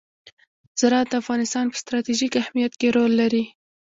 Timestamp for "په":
1.69-1.77